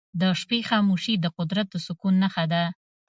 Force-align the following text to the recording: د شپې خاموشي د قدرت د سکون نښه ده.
د 0.21 0.21
شپې 0.39 0.59
خاموشي 0.69 1.13
د 1.19 1.25
قدرت 1.37 1.67
د 1.71 1.75
سکون 1.85 2.13
نښه 2.23 2.45
ده. 2.51 2.63